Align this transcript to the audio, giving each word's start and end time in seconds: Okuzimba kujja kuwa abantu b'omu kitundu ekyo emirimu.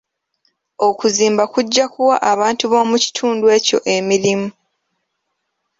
Okuzimba 0.87 1.43
kujja 1.53 1.85
kuwa 1.93 2.15
abantu 2.31 2.63
b'omu 2.71 2.95
kitundu 3.03 3.45
ekyo 3.57 3.77
emirimu. 3.95 4.47